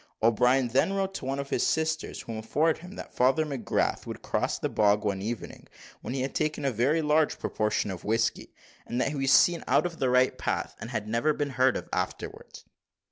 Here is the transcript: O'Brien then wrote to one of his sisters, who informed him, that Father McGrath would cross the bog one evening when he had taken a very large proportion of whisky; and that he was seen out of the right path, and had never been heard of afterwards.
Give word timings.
O'Brien 0.23 0.69
then 0.69 0.93
wrote 0.93 1.13
to 1.13 1.25
one 1.25 1.37
of 1.37 1.51
his 1.51 1.61
sisters, 1.61 2.21
who 2.21 2.31
informed 2.31 2.79
him, 2.79 2.93
that 2.95 3.13
Father 3.13 3.45
McGrath 3.45 4.07
would 4.07 4.23
cross 4.23 4.57
the 4.57 4.67
bog 4.67 5.05
one 5.05 5.21
evening 5.21 5.67
when 6.01 6.15
he 6.15 6.21
had 6.23 6.33
taken 6.33 6.65
a 6.65 6.71
very 6.71 7.03
large 7.03 7.37
proportion 7.37 7.91
of 7.91 8.03
whisky; 8.03 8.51
and 8.87 8.99
that 8.99 9.09
he 9.09 9.15
was 9.15 9.31
seen 9.31 9.63
out 9.67 9.85
of 9.85 9.99
the 9.99 10.09
right 10.09 10.39
path, 10.39 10.75
and 10.79 10.89
had 10.89 11.07
never 11.07 11.33
been 11.33 11.51
heard 11.51 11.77
of 11.77 11.87
afterwards. 11.93 12.65